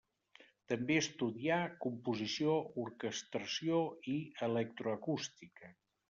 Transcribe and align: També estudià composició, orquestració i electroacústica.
També 0.71 0.95
estudià 1.01 1.57
composició, 1.83 2.55
orquestració 2.83 3.81
i 4.13 4.15
electroacústica. 4.49 5.71